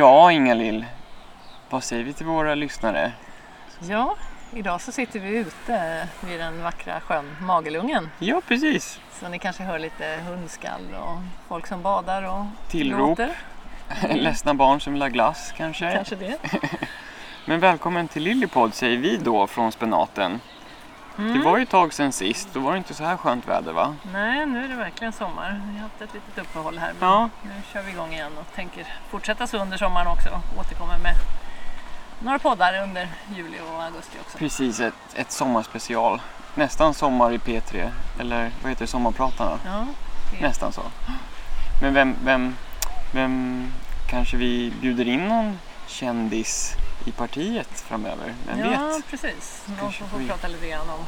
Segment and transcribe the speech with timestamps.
[0.00, 0.84] Ja, Inga-Lill.
[1.70, 3.12] Vad säger vi till våra lyssnare?
[3.80, 4.16] Ja,
[4.52, 8.10] idag så sitter vi ute vid den vackra sjön Magelungen.
[8.18, 9.00] Ja, precis.
[9.12, 13.18] Så ni kanske hör lite hundskall och folk som badar och Tillrop.
[13.18, 13.30] låter.
[14.14, 15.92] Ledsna barn som vill ha glass kanske.
[15.92, 16.36] Kanske det.
[17.44, 20.40] Men välkommen till Lillypodd säger vi då från Spenaten.
[21.20, 21.38] Mm.
[21.38, 22.48] Det var ju ett tag sedan sist.
[22.52, 23.94] Då var det inte så här skönt väder va?
[24.12, 25.60] Nej, nu är det verkligen sommar.
[25.72, 26.92] Vi har haft ett litet uppehåll här.
[27.00, 27.28] Men Ja.
[27.42, 30.40] Nu kör vi igång igen och tänker fortsätta så under sommaren också.
[30.60, 31.14] Återkommer med
[32.22, 34.38] några poddar under juli och augusti också.
[34.38, 36.20] Precis, ett, ett sommarspecial.
[36.54, 37.90] Nästan sommar i P3.
[38.20, 38.90] Eller vad heter det?
[38.90, 39.58] Sommarpratarna?
[39.64, 39.86] Ja,
[40.32, 40.82] det- Nästan så.
[41.82, 42.56] Men vem, vem,
[43.14, 43.66] vem
[44.10, 46.72] kanske vi bjuder in någon kändis
[47.04, 48.34] i partiet framöver?
[48.46, 49.06] Vem ja vet?
[49.10, 49.64] precis.
[49.82, 51.06] Någon som får vi- prata lite grann om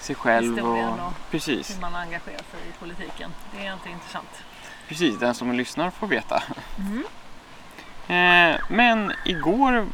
[0.00, 0.78] Sig själv och...
[0.78, 3.30] och- Precis, hur man engagerar sig i politiken.
[3.56, 4.28] Det är inte intressant.
[4.88, 5.18] precis.
[5.18, 6.42] Den som lyssnar får veta.
[6.78, 7.04] Mm.
[8.08, 9.86] Eh, men igår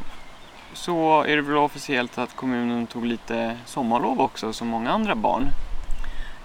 [0.73, 5.47] så är det väl officiellt att kommunen tog lite sommarlov också som många andra barn.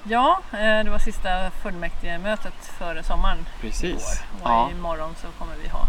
[0.04, 3.84] Ja, eh, det var sista fullmäktigemötet före sommaren Precis.
[3.84, 4.02] igår.
[4.42, 4.70] Och Ja.
[4.70, 5.80] imorgon så kommer vi ha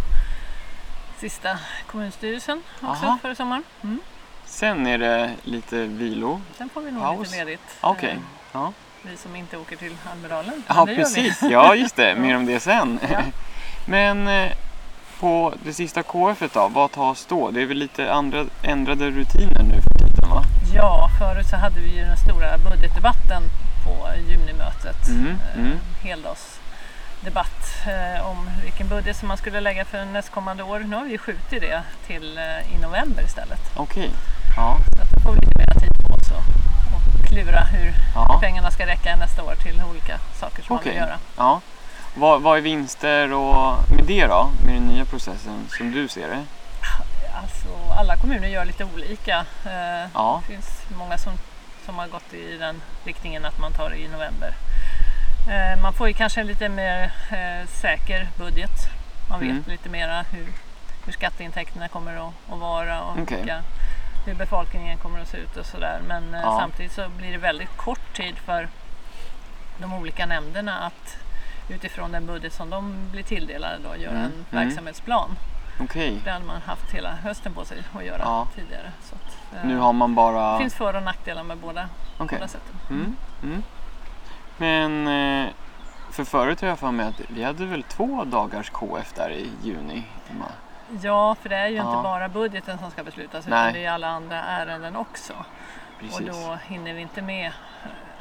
[1.30, 1.50] sista
[1.88, 3.18] kommunstyrelsen också Aha.
[3.22, 3.64] före sommaren.
[3.84, 4.00] Mm.
[4.46, 6.42] Sen är det lite vilo.
[6.58, 7.32] Sen får vi nog Paus.
[7.32, 7.62] lite ledigt.
[7.84, 8.16] Eh,
[8.54, 8.74] Ja.
[9.02, 10.64] Vi som inte åker till Almedalen.
[10.68, 11.42] Ja, precis.
[11.42, 12.16] Ja, just det.
[12.20, 13.00] Mer om det sen.
[13.12, 13.20] Ja.
[13.88, 14.52] Men eh,
[15.20, 17.52] på det sista KF då, vad tas då?
[17.52, 20.42] Det är väl lite andra, ändrade rutiner nu för tiden va?
[20.76, 23.42] Ja, förut så hade vi ju den stora budgetdebatten
[23.86, 25.08] på junimötet.
[25.08, 25.78] Mm, Eh, mm.
[26.04, 26.62] Heldagsdebatt
[27.24, 30.80] eh, om vilken budget som man skulle lägga för nästkommande år.
[30.80, 33.60] Nu har vi skjutit det till eh, i november istället.
[33.76, 34.12] Okej.
[34.56, 34.78] Ja.
[34.96, 38.38] Så att då får vi lite mer tid på oss och, klura hur Ja.
[38.42, 40.92] pengarna ska räcka nästa år till olika saker som man Okej.
[40.92, 41.18] vill göra.
[41.38, 41.62] ja.
[42.18, 44.50] Vad, vad är vinster och med det då?
[44.66, 46.44] Med den nya processen som du ser det?
[47.42, 47.68] Alltså,
[48.00, 49.46] alla kommuner gör lite olika.
[49.66, 50.42] Eh, Ja.
[50.48, 50.68] Det finns
[50.98, 51.34] många som,
[51.86, 54.54] som har gått i den riktningen att man tar det i november.
[55.48, 58.72] Eh, man får ju kanske en lite mer eh, säker budget.
[59.30, 59.64] Man vet Mm.
[59.68, 60.48] lite mera hur,
[61.06, 63.38] hur skatteintäkterna kommer att, att vara och Okej.
[63.38, 63.64] vilka,
[64.26, 66.00] hur befolkningen kommer att se ut och sådär.
[66.08, 66.58] Men eh, Ja.
[66.60, 68.68] samtidigt så blir det väldigt kort tid för
[69.78, 71.18] de olika nämnderna att
[71.70, 74.46] utifrån den budget som de blir tilldelade då göra Mm, en mm.
[74.50, 75.36] verksamhetsplan.
[75.80, 76.22] Okej.
[76.24, 78.48] Det hade man haft hela hösten på sig att göra Ja.
[78.56, 78.92] tidigare.
[79.14, 80.54] Att, Nu har man bara...
[80.54, 82.38] Det finns för och nackdelar med båda, Okej.
[82.40, 82.76] båda sätten.
[82.90, 83.16] Mm.
[84.60, 85.04] Mm.
[85.04, 85.52] Men eh,
[86.12, 89.50] för förut har jag för mig att vi hade väl två dagars KF där i
[89.64, 90.04] juni?
[91.02, 91.90] Ja, för det är ju Ja.
[91.90, 93.62] inte bara budgeten som ska beslutas Nej.
[93.70, 95.34] utan det är alla andra ärenden också.
[96.00, 96.20] Precis.
[96.20, 97.52] Och då hinner vi inte med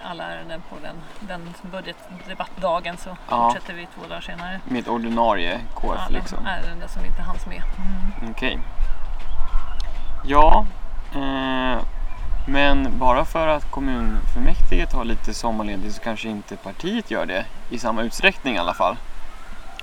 [0.05, 3.51] alla ärenden på den, den budgetdebattdagen så Ja.
[3.51, 4.61] fortsätter vi två dagar senare.
[4.65, 6.47] Med ordinarie KF Alla liksom?
[6.47, 7.63] ärenden som inte hanns med.
[8.31, 8.59] Okej.
[10.27, 10.67] Ja,
[11.15, 11.79] eh,
[12.47, 17.79] men bara för att kommunfullmäktige tar lite sommarledigt så kanske inte partiet gör det i
[17.79, 18.97] samma utsträckning i alla fall.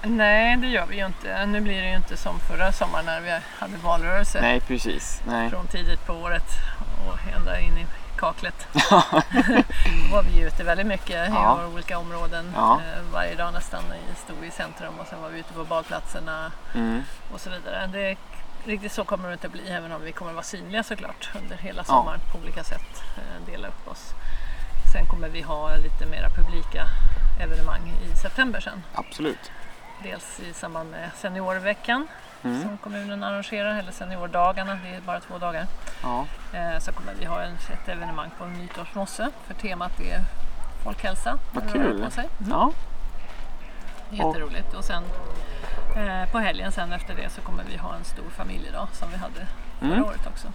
[0.04, 1.46] Nej, det gör vi ju inte.
[1.46, 5.22] Nu blir det ju inte som förra sommaren när vi hade valrörelse Nej, precis.
[5.28, 5.50] Nej.
[5.50, 6.44] från tidigt på året
[7.08, 7.86] och ända in i
[8.18, 8.68] kaklet.
[8.90, 11.56] Då var vi ute väldigt mycket i Ja.
[11.56, 12.74] våra olika områden Ja.
[12.74, 13.84] eh, varje dag nästan.
[14.26, 17.02] Stod i centrum och sen var vi ute på badplatserna Mm.
[17.34, 17.88] och så vidare.
[17.94, 18.16] Det,
[18.66, 21.84] riktigt så kommer det inte bli även om vi kommer vara synliga såklart under hela
[21.84, 23.04] sommaren på olika sätt.
[23.18, 24.14] eh, Dela upp oss.
[24.94, 26.88] Sen kommer vi ha lite mera publika
[27.40, 28.84] evenemang i september sen.
[28.94, 29.52] Absolut.
[30.04, 32.08] Dels i samband med seniorveckan
[32.44, 32.62] Mm.
[32.62, 35.68] som kommunen arrangerar, eller seniordagarna, det är bara två dagar.
[36.04, 36.26] Ja.
[36.54, 40.20] Eh, Så kommer vi ha ett evenemang på Nytorpsmosse för temat är
[40.84, 41.38] folkhälsa.
[41.54, 42.04] Vad kul.
[42.06, 42.30] På sig.
[42.40, 42.52] Mm.
[42.52, 42.72] ja.
[44.12, 44.74] Jätteroligt.
[44.74, 45.04] Och sen
[45.96, 49.18] eh, på helgen sen efter det så kommer vi ha en stor familjedag som vi
[49.18, 49.48] hade
[49.80, 50.04] förra Mm.
[50.06, 50.48] året också.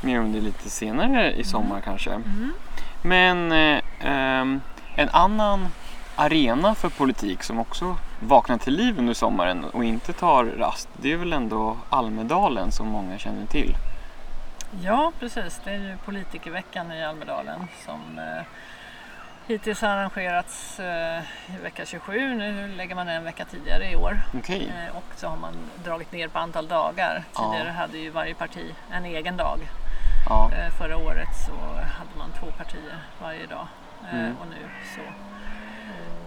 [0.00, 2.10] Mer om det lite senare i sommar kanske.
[2.10, 2.52] Mm.
[3.02, 4.60] Men eh, ehm,
[4.96, 5.68] en annan
[6.16, 11.12] arena för politik som också vaknar till liv under sommaren och inte tar rast, det
[11.12, 13.74] är väl ändå Almedalen som många känner till.
[14.82, 15.60] Ja, precis.
[15.64, 18.42] Det är ju politikerveckan i Almedalen som eh,
[19.46, 21.22] hittills har arrangerats eh,
[21.62, 22.34] vecka 27.
[22.34, 24.20] Nu lägger man en vecka tidigare i år.
[24.34, 24.72] Okej.
[24.88, 25.54] Eh, och så har man
[25.84, 27.24] dragit ner på antal dagar.
[27.34, 27.40] Ja.
[27.52, 29.58] Tidigare hade ju varje parti en egen dag.
[30.28, 30.50] Ja.
[30.52, 33.66] Eh, förra året så hade man två partier varje dag.
[34.12, 34.36] Eh, Mm.
[34.40, 34.56] Och nu
[34.96, 35.00] så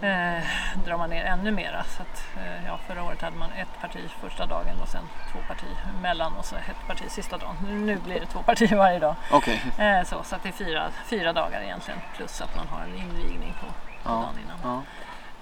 [0.00, 0.42] eh,
[0.84, 1.84] drar man ner ännu mera.
[1.84, 5.02] Så att, eh, ja, förra året hade man ett parti första dagen och sen
[5.32, 7.56] två partier mellan och så ett parti sista dagen.
[7.86, 9.14] Nu blir det två partier varje dag.
[9.32, 9.62] Okej.
[9.78, 12.94] Eh, så, så att det är fyra, fyra dagar egentligen plus att man har en
[12.98, 13.72] invigning på, på
[14.04, 14.10] Ja.
[14.10, 14.58] dagen innan.
[14.62, 14.82] Ja.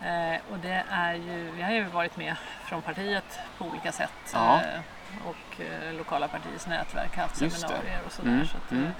[0.08, 2.34] Eh, och det är ju, vi har ju varit med
[2.64, 4.54] från partiet på olika sätt Ja.
[4.60, 4.80] eh,
[5.28, 7.68] och eh, lokala partiets nätverk haft Just det.
[7.68, 8.30] seminarier och sådär.
[8.30, 8.92] Mm, Så att, eh, mm.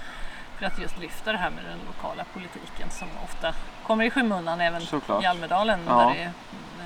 [0.59, 3.53] För att just lyfta det här med den lokala politiken som ofta
[3.87, 5.23] kommer i skymundan även Såklart.
[5.23, 5.93] i Almedalen Ja.
[5.99, 6.25] där det är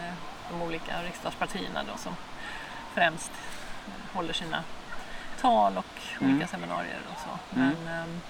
[0.08, 0.14] eh,
[0.52, 2.16] de olika riksdagspartierna då som
[2.94, 3.32] främst
[4.14, 4.64] håller sina
[5.42, 5.86] tal och
[6.22, 6.32] Mm.
[6.36, 7.56] olika seminarier och så.
[7.60, 7.76] Mm.
[7.86, 8.22] Men ehm,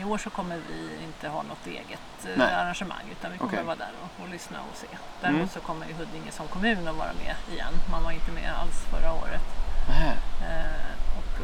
[0.00, 2.54] i år så kommer vi inte ha något eget eh, Nej.
[2.54, 3.64] arrangemang utan vi kommer Okej.
[3.64, 4.86] vara där och, och lyssna och se.
[5.20, 5.48] Däremot Mm.
[5.48, 7.72] så kommer ju Huddinge som kommun att vara med igen.
[7.90, 9.42] Man var inte med alls förra året
[9.88, 9.94] och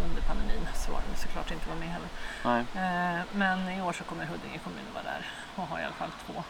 [0.05, 2.11] under pandemin så var de såklart inte vara med heller.
[2.75, 5.27] Eh, men i år så kommer Huddinge kommun vara där
[5.57, 6.43] och har i alla fall två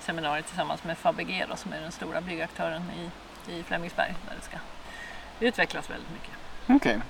[0.00, 3.10] seminarier tillsammans med Fabege då, som är den stora byggaktören i,
[3.52, 4.56] i Flemingsberg där det ska
[5.40, 6.34] utvecklas väldigt mycket.
[6.68, 7.00] Okej.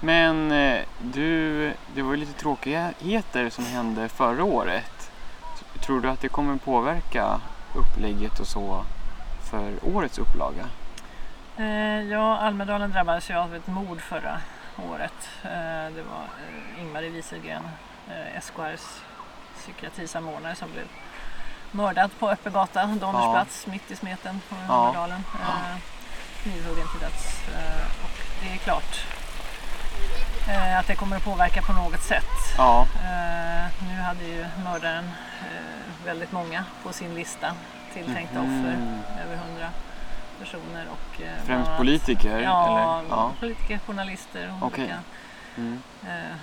[0.00, 5.10] Men eh, du, det var ju lite tråkigheter som hände förra året.
[5.80, 7.40] Tror du att det kommer påverka
[7.74, 8.84] upplägget och så
[9.50, 10.64] för årets upplaga?
[11.56, 14.40] Eh, ja, Almedalen drabbades ju av ett mord förra
[14.82, 15.28] året.
[15.44, 17.68] Eh, det var eh, Ingmarie Wieselgren,
[18.10, 19.00] eh, SKRs
[19.58, 20.84] psykiatrisamordnare som blev
[21.70, 24.74] mördad på öppen gata, Donnersplats, mitt i smeten på Ja.
[24.74, 25.24] Almedalen.
[25.40, 25.76] Eh,
[26.42, 27.40] knivhuggen till döds.
[28.04, 28.10] Och
[28.42, 29.04] det är klart
[30.78, 32.24] att det kommer att påverka på något sätt.
[32.58, 32.86] Ja,
[33.88, 35.10] nu hade ju mördaren
[36.04, 37.54] väldigt många på sin lista
[37.94, 38.44] tilltänkta Mhm.
[38.60, 38.72] offer,
[39.24, 39.68] över hundra
[40.38, 40.86] personer.
[40.90, 42.38] Och, eh, främst annat- politiker?
[42.38, 43.08] Ja, eller?
[43.10, 43.32] ja.
[43.40, 44.84] politiker, journalister och Okej.
[44.84, 44.98] olika
[45.56, 45.82] Mm.
[46.08, 46.36] eh,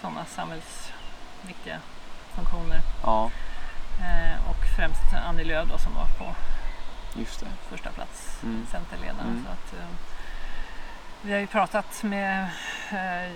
[0.00, 1.78] sådana samhällsviktiga
[2.34, 2.80] funktioner.
[3.02, 3.30] ja,
[4.00, 6.34] Eh, och främst Annie Lööf då, som var på
[7.18, 7.46] just det.
[7.70, 8.66] första plats, Mm.
[8.70, 9.26] Centerledaren.
[9.28, 9.44] Mm.
[9.44, 9.86] Så att, eh,
[11.22, 12.42] vi har ju pratat med,
[12.90, 13.32] eh,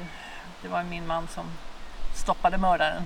[0.62, 1.44] det var min man som
[2.14, 3.02] stoppade mördaren.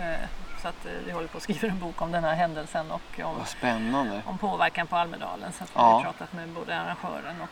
[0.00, 0.28] Eh,
[0.62, 3.20] så att eh, vi håller på att skriva en bok om den här händelsen och
[3.24, 3.44] om,
[4.24, 5.52] om påverkan på Almedalen.
[5.52, 5.82] Så att vi Ja.
[5.82, 7.48] har pratat med både arrangören och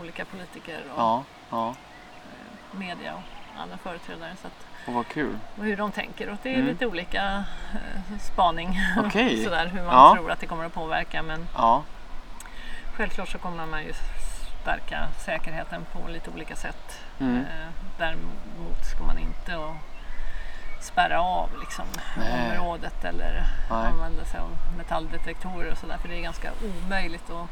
[0.00, 1.68] olika politiker och Ja, ja.
[1.68, 4.32] eh, media och andra företrädare.
[4.40, 5.38] Så att, Och vad kul.
[5.58, 6.66] och hur de tänker och det är Mm.
[6.66, 7.44] lite olika
[7.74, 8.78] eh, spaning.
[8.98, 9.36] Okej.
[9.44, 11.22] Sådär, hur man tror att det kommer att påverka.
[11.22, 11.46] Men
[12.96, 13.92] självklart så kommer man ju
[14.62, 17.00] stärka säkerheten på lite olika sätt.
[17.20, 17.44] mm.
[17.98, 19.74] Däremot ska man inte och
[20.82, 21.84] spärra av liksom,
[22.32, 23.86] området eller Nej.
[23.86, 25.96] använda sig av metalldetektorer och sådär.
[25.98, 27.48] För det är ganska omöjligt att,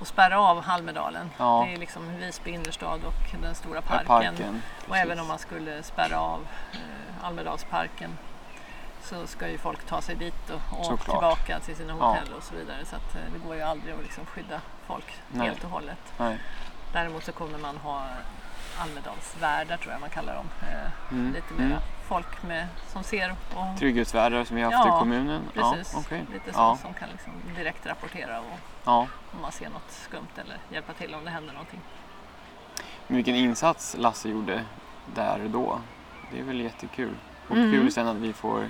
[0.00, 1.30] att spärra av Almedalen.
[1.38, 1.64] Ja.
[1.66, 4.06] Det är liksom Visby innerstad och den stora parken.
[4.06, 4.62] parken.
[4.88, 8.18] Och även om man skulle spärra av eh, Almedalsparken
[9.02, 12.04] så ska ju folk ta sig dit och, och tillbaka till sina Ja.
[12.06, 12.84] hotell och så vidare.
[12.84, 15.46] Så att, eh, det går ju aldrig att liksom skydda folk Nej.
[15.46, 15.98] helt och hållet.
[16.18, 16.38] Nej.
[16.92, 18.02] Däremot så kommer man ha
[18.78, 20.46] Almedalsvärdar tror jag man kallar dem.
[20.62, 21.32] Eh, Mm.
[21.32, 21.72] lite Mm.
[22.10, 25.42] Folk med, som ser och Trygghetsvärdar som vi har haft Ja, i kommunen?
[25.54, 26.26] precis, Ja, okej.
[26.32, 29.06] lite så Ja, som kan liksom direkt rapportera och ja.
[29.32, 31.80] om man ser något skumt eller hjälpa till om det händer någonting.
[33.06, 34.64] Men Vilken insats Lasse gjorde
[35.14, 35.80] där och då.
[36.32, 37.14] Det är väl jättekul.
[37.48, 37.70] Och Mm.
[37.72, 38.66] kul sen att vi får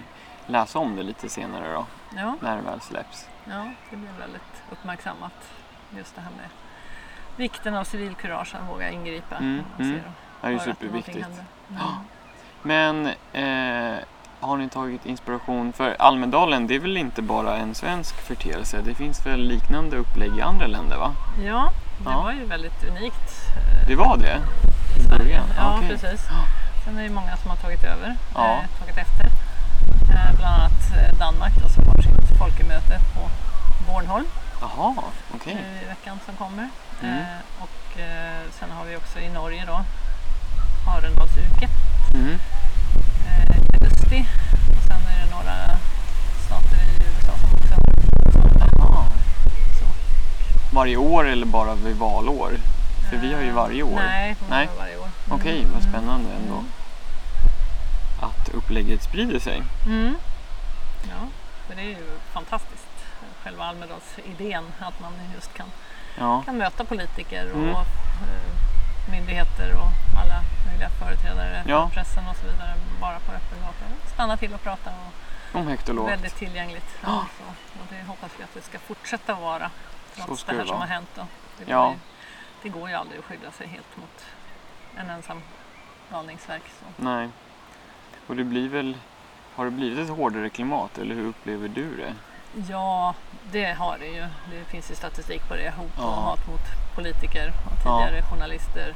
[0.46, 3.28] läsa om det lite senare då, Ja, när det väl släpps.
[3.44, 5.50] ja, det blir väldigt uppmärksammat
[5.96, 6.48] just det här med
[7.37, 9.37] vikten av civilkurage, att våga ingripa.
[9.37, 10.00] Mm, mm.
[10.40, 11.18] och Det är superviktigt.
[11.26, 11.44] händer.
[12.62, 13.99] Men eh,
[14.40, 15.73] har ni tagit inspiration?
[15.73, 18.81] För Almedalen, det är väl inte bara en svensk förteelse?
[18.85, 21.12] Det finns väl liknande upplägg i andra länder va?
[21.47, 22.23] Ja, det Ja.
[22.23, 24.38] var ju väldigt unikt eh, Det var det?
[24.97, 25.19] i Sverige.
[25.25, 25.45] början?
[25.57, 25.88] Ja, Okej.
[25.88, 26.26] precis.
[26.85, 28.52] Sen är det många som har tagit över, Ja.
[28.52, 29.26] eh, tagit efter.
[30.12, 33.21] Eh, bland annat eh, Danmark då, som har sitt folkemöte på
[33.93, 34.26] Bornholm
[34.61, 34.95] Jaha,
[35.35, 35.55] okej.
[35.55, 36.69] nu i veckan som kommer.
[37.02, 37.19] Mm.
[37.19, 37.25] Eh,
[37.62, 39.81] och eh, sen har vi också i Norge då
[40.90, 41.69] Arendalsuke
[42.14, 42.38] Mm.
[43.26, 44.25] eh, augusti.
[44.76, 45.79] Och sen är det några
[46.47, 47.75] stater i USA som också
[48.79, 49.05] Jaha.
[49.79, 49.85] så.
[50.76, 52.50] Varje år eller bara vid valår?
[53.11, 53.97] För vi har ju varje år.
[54.07, 54.67] Nej, Nej.
[54.67, 55.09] har varje år.
[55.26, 55.40] Mm.
[55.40, 56.55] Okej, vad spännande ändå.
[56.55, 56.67] Mm.
[58.21, 59.62] Att upplägget sprider sig.
[59.87, 60.14] Mm.
[61.02, 61.26] Ja,
[61.69, 62.87] för det är ju fantastiskt.
[63.45, 65.67] Själva Almedalsidén, att man just kan,
[66.19, 67.75] Ja, kan möta politiker och Mm.
[69.11, 71.88] Myndigheter och alla möjliga företrädare Ja.
[71.88, 74.09] för pressen och så vidare bara på öppen gata.
[74.14, 76.11] Stanna till och prata och om högt och lågt.
[76.11, 76.87] väldigt tillgängligt.
[77.02, 77.25] Ja.
[77.80, 79.71] Och det hoppas vi att det ska fortsätta vara
[80.16, 81.09] trots det här det som har hänt.
[81.14, 81.26] Då.
[81.59, 81.90] Det, går Ja.
[81.90, 81.97] ju,
[82.62, 84.25] det går ju aldrig att skydda sig helt mot
[84.97, 85.42] en ensam
[86.11, 86.62] galningsverk.
[86.80, 87.02] Så.
[87.04, 87.28] Nej.
[88.26, 88.97] Och det blir väl...
[89.57, 92.14] Har det blivit ett hårdare klimat eller hur upplever du det?
[92.69, 93.14] Ja,
[93.52, 94.26] det har det ju.
[94.50, 95.71] Det finns ju statistik på det.
[95.76, 96.11] Hot och Ja.
[96.11, 97.99] hat mot politiker och Ja.
[97.99, 98.95] tidigare journalister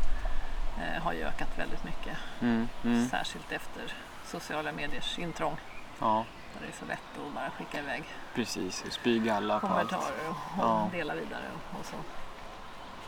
[0.79, 2.17] eh, har ju ökat väldigt mycket.
[2.41, 3.83] Mm, mm, Särskilt efter
[4.27, 5.57] sociala mediers intrång.
[6.01, 6.25] ja.
[6.55, 8.03] Där det är så lätt att bara skicka iväg
[8.35, 10.89] Precis, och spy alla kommentarer och, och Ja.
[10.93, 11.97] dela vidare och, och så.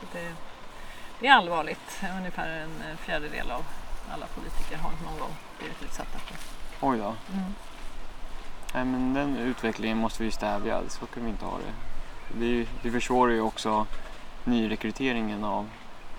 [0.00, 0.32] så det,
[1.20, 2.02] det är allvarligt.
[2.18, 3.64] Ungefär en fjärdedel av
[4.12, 6.36] alla politiker har någon gång blivit utsatta för.
[6.80, 7.14] Oj då.
[7.32, 7.54] Mm.
[8.74, 11.72] Nej men den utvecklingen måste vi stävja, så kan vi inte ha det.
[12.40, 13.86] Det, det försvårar ju också
[14.46, 15.68] nyrekryteringen av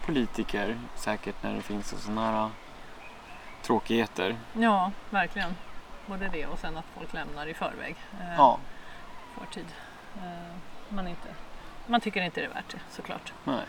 [0.05, 2.49] politiker säkert när det finns sådana här
[3.61, 4.35] tråkigheter.
[4.53, 5.55] Ja, verkligen.
[6.05, 7.95] Både det och sen att folk lämnar i förväg.
[8.21, 8.59] Eh, Ja,
[9.39, 9.65] Förtid.
[10.17, 10.55] Eh,
[10.89, 11.27] man, inte,
[11.87, 13.33] man tycker inte det är värt det såklart.
[13.43, 13.61] nej.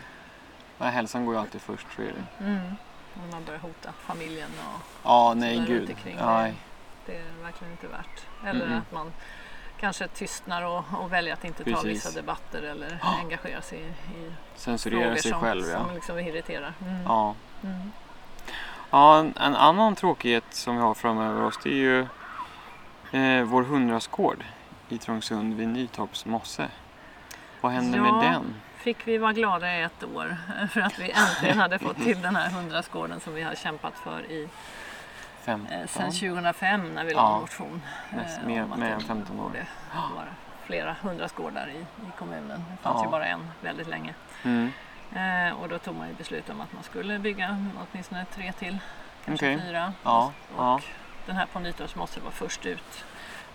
[0.77, 0.91] nej.
[0.91, 2.45] Hälsan går ju alltid först, så är det.
[2.45, 2.75] Mm.
[3.13, 5.89] När man börjar hota familjen och Ja, nej gud.
[5.89, 6.17] omkring.
[6.21, 6.53] Nej.
[7.05, 8.25] det är verkligen inte värt.
[8.45, 8.77] Eller Mm-mm.
[8.77, 9.13] att man
[9.79, 11.85] kanske tystnar och, och väljer att inte ta Precis.
[11.85, 13.17] vissa debatter eller Ja.
[13.23, 13.83] engagera sig i,
[14.17, 15.85] i Censurera frågor sig som, själv ja.
[15.85, 16.73] som liksom irriterar.
[16.81, 17.03] Mm.
[17.03, 17.35] Ja.
[17.63, 17.91] Mm.
[18.89, 21.99] Ja, en, en annan tråkighet som vi har framöver oss det är ju
[23.11, 24.43] eh, vår hundrastgård
[24.89, 26.67] i Trångsund vid Nytorps mosse.
[27.61, 28.03] Vad händer Ja.
[28.11, 28.55] med den?
[28.77, 30.37] Fick vi vara glada i ett år
[30.71, 34.31] för att vi äntligen hade fått till den här hundrastgården som vi har kämpat för
[34.31, 34.49] i,
[35.41, 35.73] 15?
[35.73, 37.39] eh, sedan 2005 när vi la Ja.
[37.39, 37.81] motion.
[38.09, 39.43] Näst- eh, mer- att mer det än 15 år.
[39.43, 39.65] borde
[40.15, 40.25] vara
[40.63, 42.65] flera hundrastgårdar i, i kommunen.
[42.71, 43.05] Det fanns Ja.
[43.05, 44.13] ju bara en väldigt länge.
[44.43, 44.71] Mm.
[45.15, 48.79] Eh, och då tog man ju beslut om att man skulle bygga åtminstone tre till,
[49.25, 49.65] kanske Okej.
[49.67, 49.93] fyra.
[50.03, 50.79] Ja, och ja.
[51.25, 53.05] den här på Nytorps måste vara först ut.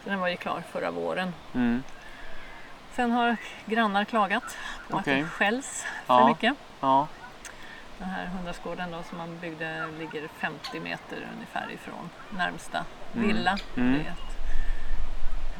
[0.05, 1.35] Så den var ju klar förra våren.
[1.55, 1.83] Mm.
[2.93, 3.37] Sen har
[3.67, 4.57] grannar klagat
[4.91, 5.23] på att Okej.
[5.23, 6.27] det skälls för Ja.
[6.29, 6.55] mycket.
[7.99, 12.85] Ja, Den här hundrastgården då som man byggde ligger 50 meter ungefär ifrån närmsta
[13.15, 13.27] Mm.
[13.29, 13.59] villa.
[13.77, 13.93] Mm.
[13.93, 14.15] Det är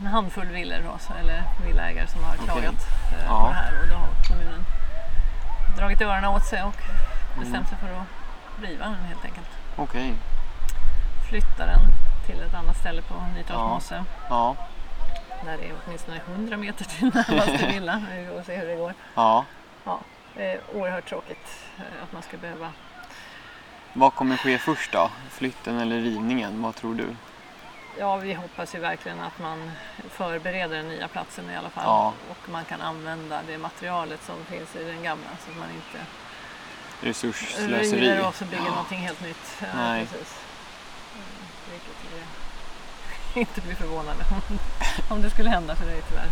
[0.01, 2.75] en handfull villor då, eller villaägare som har klagat
[3.13, 3.41] eh, Ja.
[3.41, 4.65] på det här och då har kommunen
[5.77, 6.75] dragit öronen åt sig och
[7.35, 7.41] Mm.
[7.45, 8.07] bestämt sig för att
[8.69, 9.49] riva den helt enkelt.
[9.77, 10.15] okej.
[11.29, 11.81] Flytta den
[12.27, 13.69] till ett annat ställe på Nytorps Ja.
[13.69, 14.57] mosse Ja,
[15.45, 18.03] där det är åtminstone 100 meter till närmaste villa.
[18.13, 18.95] Vi får se hur det går.
[19.15, 19.45] ja.
[19.85, 19.91] Det
[20.37, 21.49] är oerhört tråkigt
[21.79, 22.73] eh, att man ska behöva
[23.93, 25.11] Vad kommer ske först då?
[25.31, 26.63] Flytten eller rivningen?
[26.63, 27.17] Vad tror du?
[27.99, 29.71] Ja, vi hoppas ju verkligen att man
[30.11, 31.85] förbereder den nya platsen i alla fall.
[31.87, 32.13] Ja.
[32.31, 36.07] Och man kan använda det materialet som finns i den gamla så att man inte
[37.01, 38.01] Resursslöseri?
[38.01, 39.57] river och så bygger någonting helt nytt.
[39.61, 40.07] Ja, Nej.
[40.07, 40.39] Precis.
[41.15, 41.27] Mm,
[41.71, 42.27] Vilket
[43.35, 44.59] jag inte blir förvånad om,
[45.17, 46.29] om det skulle hända för dig tyvärr.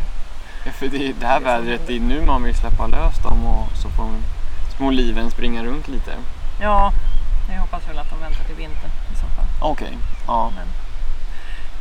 [0.79, 3.77] För det, det här Det vädret, det är nu man vill släppa lös dem och
[3.77, 4.09] så får
[4.77, 6.13] små liven springa runt lite.
[6.61, 6.93] Ja,
[7.53, 9.71] jag hoppas väl att de väntar till vintern i så fall.
[9.71, 10.53] Okej, ja.
[10.57, 10.67] Men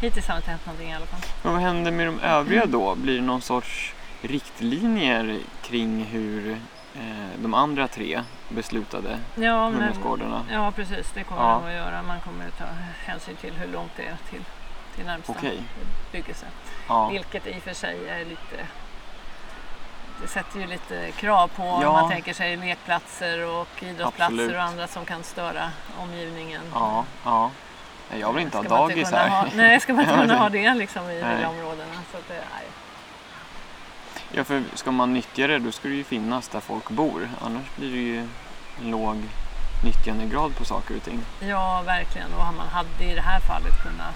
[0.02, 1.20] hittills har det inte hänt någonting i alla fall.
[1.44, 2.96] Men vad händer med de övriga då?
[2.96, 6.52] Blir det någon sorts riktlinjer kring hur
[6.96, 9.94] eh, de andra tre beslutade Ja, men,
[10.52, 11.12] ja precis.
[11.14, 11.62] Det kommer Ja.
[11.64, 12.02] de att göra.
[12.04, 12.66] Man kommer att ta
[13.06, 14.42] hänsyn till hur långt det är till,
[14.96, 15.64] till närmsta Okej,
[16.12, 16.46] bebyggelse.
[16.88, 17.08] ja.
[17.10, 18.68] Vilket i och för sig är lite...
[20.22, 21.92] Det sätter ju lite krav på om Ja.
[21.92, 24.56] man tänker sig lekplatser och idrottsplatser Absolut.
[24.56, 25.72] och andra som kan störa
[26.02, 26.62] omgivningen.
[26.74, 27.52] Ja, ja.
[28.20, 29.30] Jag vill inte ha Ska man dagis kunna här.
[29.30, 31.36] Ha, nej, ska man inte kunna ha det liksom i Nej.
[31.36, 31.94] villaområdena?
[32.12, 32.68] Så att det, nej.
[34.32, 37.30] Ja, för ska man nyttja det då ska det ju finnas där folk bor.
[37.42, 38.20] Annars blir det ju
[38.82, 39.16] en låg
[39.86, 41.20] nyttjandegrad på saker och ting.
[41.40, 42.34] Ja, verkligen.
[42.34, 44.16] Och man hade i det här fallet kunnat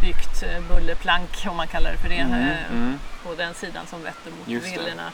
[0.00, 2.98] byggt eh, bullerplank, om man kallar det för det, Mm, eh, mm.
[3.24, 5.12] på den sidan som vetter mot Just villorna.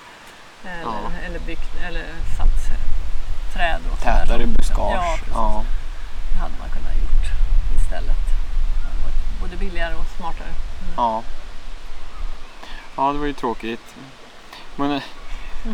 [0.65, 1.11] Eller, Ja.
[1.27, 2.05] eller, byggt, eller
[2.37, 4.95] satt eh, träd och Tätare buskage.
[4.95, 5.19] Ja.
[5.35, 5.65] Ja,
[6.33, 7.27] Det hade man kunnat gjort
[7.83, 8.17] istället.
[9.41, 10.49] Både billigare och smartare.
[10.49, 10.93] Mm.
[10.97, 11.23] ja.
[12.97, 13.95] Ja, det var ju tråkigt.
[14.77, 15.01] Men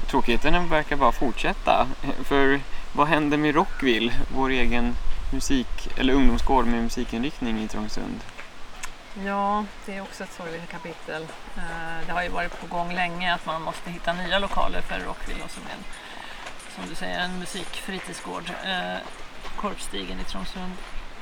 [0.07, 1.87] tråkigheten verkar bara fortsätta.
[2.25, 2.61] För
[2.93, 4.97] vad händer med Rockville, vår egen
[5.33, 8.21] musik eller ungdomsgård med musikinriktning i Trångsund?
[9.25, 11.23] Ja, det är också ett sorgligt kapitel.
[11.57, 15.01] Eh, Det har ju varit på gång länge att man måste hitta nya lokaler för
[15.01, 15.85] Rockville som är en,
[16.75, 18.51] som du säger, en musikfritidsgård.
[18.65, 18.97] Eh,
[19.57, 20.73] Korpstigen i Trångsund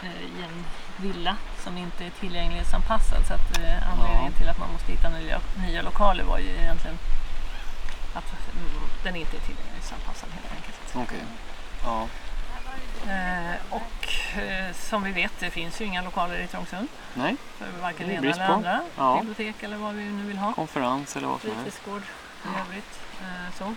[0.03, 0.65] eh, i en
[0.97, 3.27] villa som inte är tillgänglighetsanpassad.
[3.27, 3.59] Så att
[3.93, 4.39] anledningen Ja.
[4.39, 6.99] till att man måste hitta nya, nya lokaler var ju egentligen
[8.15, 8.25] att
[9.05, 10.81] den inte är tillgänglighetsanpassad helt enkelt.
[10.95, 11.23] Okej.
[11.85, 12.07] Ja.
[13.09, 14.09] Eh, och
[14.43, 18.15] eh, som vi vet, det finns ju inga lokaler i Trångsund Nej, för varken Det
[18.15, 18.53] ena eller på.
[18.53, 18.81] andra.
[18.97, 19.19] Ja.
[19.19, 20.53] Bibliotek eller vad vi nu vill ha.
[20.53, 21.63] konferens eller vad som helst.
[21.65, 22.03] Fritidsgård
[22.45, 23.01] i övrigt.
[23.21, 23.75] Eh, så.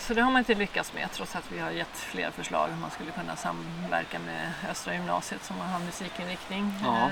[0.00, 2.70] Så det har man inte lyckats med trots att vi har gett fler förslag.
[2.80, 6.74] Man skulle kunna samverka med Östra gymnasiet som har musikinriktning.
[6.84, 7.10] Ja.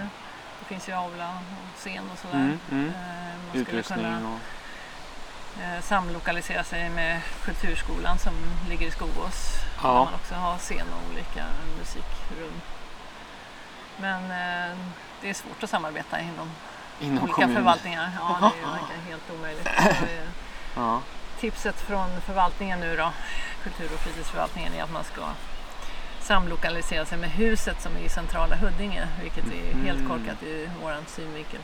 [0.59, 2.35] Det finns ju aula och scen och sådär.
[2.35, 2.85] Mm, mm.
[2.85, 4.39] Man skulle Utrustning kunna och...
[5.61, 8.33] eh, samlokalisera sig med Kulturskolan som
[8.69, 9.55] ligger i Skogås.
[9.83, 9.89] Ja.
[9.89, 11.45] Där man också har scen och olika
[11.79, 12.61] musikrum.
[13.97, 14.77] Men eh,
[15.21, 16.51] det är svårt att samarbeta inom
[17.01, 17.57] Inom olika kommunen.
[17.57, 18.11] förvaltningar.
[18.19, 19.67] Ja, det verkar helt omöjligt.
[19.67, 20.29] Eh,
[20.77, 21.01] Ja.
[21.41, 23.13] tipset från förvaltningen nu då,
[23.63, 25.21] kultur och fritidsförvaltningen, är att man ska
[26.21, 30.09] samlokalisera sig med huset som är i centrala Huddinge, vilket är helt Mm.
[30.09, 31.61] korkat i våran synvinkel.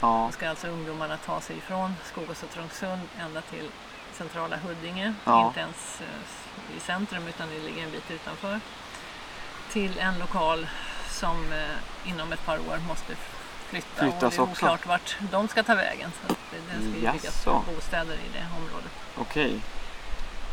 [0.00, 0.30] Ja.
[0.32, 3.68] Ska alltså ungdomarna ta sig ifrån Skogås och Trångsund ända till
[4.12, 5.46] centrala Huddinge, Ja.
[5.46, 8.60] inte ens eh, i centrum utan det ligger en bit utanför,
[9.72, 10.66] till en lokal
[11.10, 13.14] som eh, inom ett par år måste
[13.68, 14.52] flytta och Flyttas det är också.
[14.64, 16.12] oklart vart de ska ta vägen.
[16.22, 18.90] Så det, det ska ju byggas bostäder i det området.
[19.18, 19.60] Okej.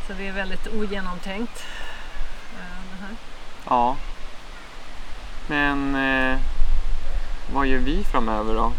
[0.07, 1.63] Så det är väldigt ogenomtänkt.
[2.53, 3.15] eh, Det här.
[3.69, 3.95] Ja.
[5.47, 6.39] Men eh,
[7.53, 8.71] vad gör vi framöver då?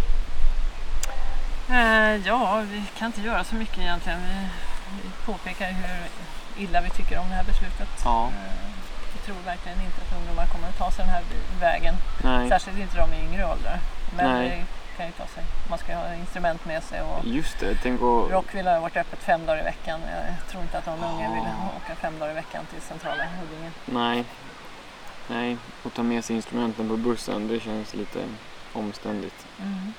[1.71, 4.19] Eh, ja, vi kan inte göra så mycket egentligen.
[4.23, 4.49] Vi,
[5.03, 6.07] vi påpekar hur
[6.65, 7.89] illa vi tycker om det här beslutet.
[8.05, 8.25] Ja.
[8.27, 8.67] Eh,
[9.13, 11.23] vi tror verkligen inte att ungdomar kommer att ta sig den här
[11.61, 11.95] vägen.
[12.25, 13.79] Nej, Särskilt inte de i yngre åldrar.
[14.17, 14.49] Men Nej.
[14.49, 15.45] det kan ju ta sig.
[15.71, 17.75] Man ska ha instrument med sig och just det.
[17.83, 18.31] Tänk att...
[18.31, 20.01] Rockville har varit öppet fem dagar i veckan.
[20.41, 21.77] Jag tror inte att någon unge vill Ah.
[21.77, 23.71] åka fem dagar i veckan till centrala Huddinge.
[23.85, 24.25] Nej.
[25.29, 25.57] Nej,
[25.87, 28.19] att ta med sig instrumenten på bussen, det känns lite
[28.73, 29.47] omständigt.
[29.61, 29.93] Mm.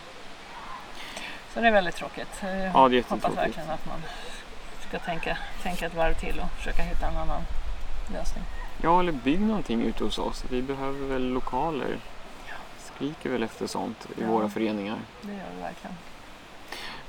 [1.57, 2.27] Så det är väldigt tråkigt.
[2.41, 4.01] Jag Ja, det är hoppas verkligen att man
[4.87, 7.41] ska tänka, tänka ett varv till och försöka hitta en annan
[8.13, 8.43] lösning.
[8.81, 10.43] Ja, eller bygg någonting ute hos oss.
[10.49, 11.97] Vi behöver väl lokaler.
[12.95, 14.27] Skriker väl efter sånt i Ja.
[14.27, 14.97] våra föreningar.
[15.21, 15.95] Det gör det verkligen.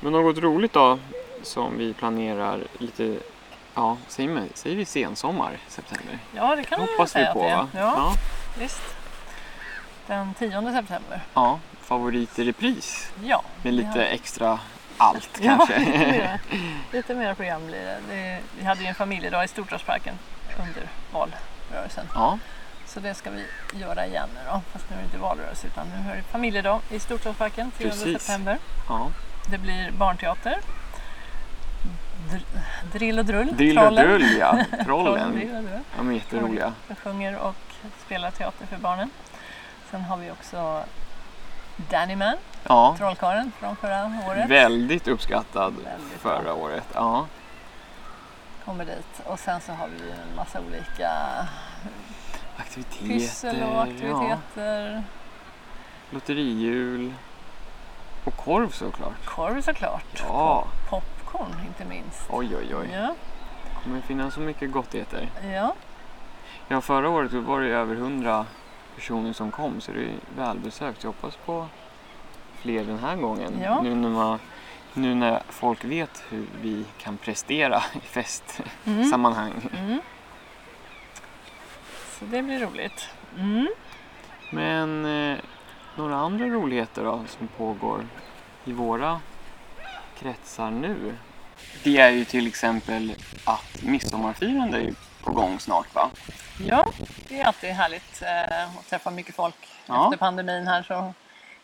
[0.00, 0.98] Men något roligt då
[1.42, 3.16] som vi planerar lite,
[3.74, 6.18] ja, säger, man, säger vi sensommar, september?
[6.36, 7.82] Ja, det kan man hoppas vi säga på att det är.
[7.82, 8.12] Ja,
[8.58, 8.82] visst.
[10.06, 11.20] Den 10 september.
[11.34, 11.58] ja.
[11.88, 13.42] Favorit i repris Ja.
[13.62, 14.58] med lite har- extra
[14.96, 15.78] allt Ja, kanske.
[15.78, 16.40] lite mer,
[16.92, 17.98] lite mer program blir det.
[18.08, 18.40] det.
[18.58, 20.14] Vi hade ju en familjedag i Storstadsparken
[20.58, 22.06] under valrörelsen.
[22.14, 22.38] ja,
[22.86, 23.44] Så det ska vi
[23.80, 24.60] göra igen nu då.
[24.72, 28.22] Fast nu är det inte valrörelse utan nu är det familjedag i Storstadsparken 10 Precis.
[28.22, 28.58] september.
[28.88, 29.10] ja.
[29.50, 30.58] Det blir barnteater.
[32.30, 32.44] Dr-
[32.92, 33.56] drill och drull.
[33.56, 34.08] Drill och Trollen.
[34.08, 35.40] drull ja, Trollen.
[35.96, 36.72] De är jätteroliga.
[36.88, 37.54] Vi sjunger och
[38.06, 39.10] spelar teater för barnen.
[39.90, 40.84] Sen har vi också
[41.90, 42.36] Danny Man,
[42.68, 44.50] Ja, trollkarlen från förra året.
[44.50, 46.52] väldigt uppskattad Väldigt förra bra.
[46.54, 46.84] året.
[46.94, 47.26] Ja.
[48.64, 49.20] Kommer dit.
[49.24, 51.10] Och sen så har vi en massa olika
[52.56, 53.82] Aktiviteter, pyssel och Ja.
[53.82, 55.04] aktiviteter.
[56.10, 57.14] lotterijul
[58.24, 59.24] och korv såklart.
[59.24, 60.22] Korv såklart.
[60.28, 62.22] Ja, Popcorn inte minst.
[62.30, 62.88] oj oj oj.
[62.94, 63.14] Ja,
[63.82, 65.30] kommer det finnas så mycket gottigheter.
[65.54, 65.74] ja.
[66.68, 68.46] Ja, förra året var det över 100
[68.94, 71.04] personer som kom så det är välbesökt.
[71.04, 71.66] Jag hoppas på
[72.60, 73.60] fler den här gången.
[73.62, 73.82] Ja.
[73.82, 74.38] Nu, när man,
[74.94, 79.52] nu när folk vet hur vi kan prestera i festsammanhang.
[79.78, 80.00] Mm.
[82.18, 83.08] Så det blir roligt.
[83.36, 83.68] Mm.
[84.50, 85.38] Men eh,
[85.96, 88.06] några andra roligheter då som pågår
[88.64, 89.20] i våra
[90.18, 91.14] kretsar nu?
[91.84, 94.94] Det är ju till exempel att midsommarfirande
[95.28, 96.10] på gång snart va?
[96.60, 96.84] Ja,
[97.28, 99.68] det är alltid härligt eh, att träffa mycket folk.
[99.86, 100.04] Ja.
[100.04, 101.12] Efter pandemin här så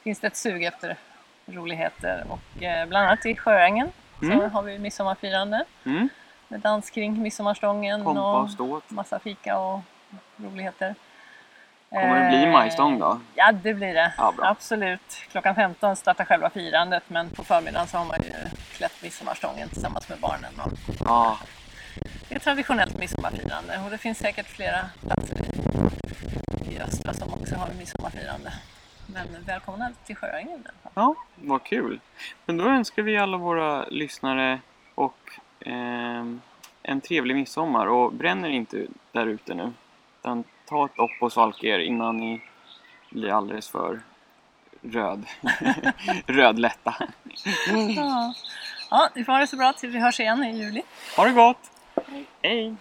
[0.02, 0.96] finns det ett sug efter
[1.46, 2.24] roligheter.
[2.28, 4.50] Och eh, bland annat i Sjöängen så Mm.
[4.50, 6.08] har vi midsommarfirande Mm.
[6.48, 8.48] med dans kring midsommarstången och
[8.88, 9.80] massa fika och
[10.36, 10.94] roligheter.
[11.90, 13.20] Kommer det bli Eh, majstång då?
[13.34, 14.12] Ja, det blir det.
[14.18, 14.32] Ja.
[14.38, 15.14] Absolut.
[15.30, 18.32] Klockan 15 startar själva firandet men på förmiddagen så har man ju
[18.72, 20.60] klätt midsommarstången tillsammans med barnen.
[20.64, 20.72] Och
[21.04, 21.38] Ja,
[22.34, 27.68] är traditionellt midsommarfirande och det finns säkert flera platser i, i östra som också har
[27.78, 28.52] midsommarfirande.
[29.06, 30.68] Men välkomna till Sjöängen.
[30.94, 32.00] ja vad kul.
[32.46, 34.60] Men då önskar vi alla våra lyssnare
[34.94, 36.40] och ehm,
[36.82, 39.72] en trevlig midsommar och bränn er inte där ute nu.
[40.20, 42.42] Utan ta ett dopp och svalka er innan ni
[43.10, 44.00] blir alldeles för
[44.82, 45.26] röd.
[46.26, 46.94] rödlätta.
[47.96, 48.34] Ja.
[48.90, 50.82] ja, vi får ha det så bra tills vi hörs igen i juli.
[51.16, 51.73] Ha det gott!
[52.42, 52.76] Hey.